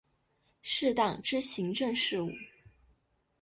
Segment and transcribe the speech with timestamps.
[0.63, 2.31] 适当之行政事务